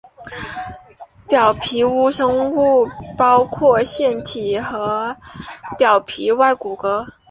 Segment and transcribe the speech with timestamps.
[1.29, 5.15] 表皮衍生物包括腺体和
[5.77, 7.05] 表皮外骨骼。